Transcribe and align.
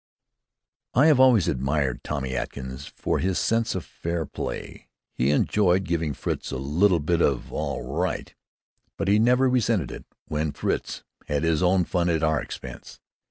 I 0.95 1.05
have 1.05 1.19
always 1.19 1.47
admired 1.47 2.03
Tommy 2.03 2.35
Atkins 2.35 2.87
for 2.87 3.19
his 3.19 3.37
sense 3.37 3.75
of 3.75 3.85
fair 3.85 4.25
play. 4.25 4.89
He 5.13 5.29
enjoyed 5.29 5.83
giving 5.83 6.15
Fritz 6.15 6.49
"a 6.51 6.57
little 6.57 6.99
bit 6.99 7.21
of 7.21 7.53
all 7.53 7.83
right," 7.83 8.33
but 8.97 9.07
he 9.07 9.19
never 9.19 9.47
resented 9.47 9.91
it 9.91 10.05
when 10.25 10.53
Fritz 10.53 11.03
had 11.27 11.43
his 11.43 11.61
own 11.61 11.85
fun 11.85 12.09
at 12.09 12.23
our 12.23 12.41
expense. 12.41 12.99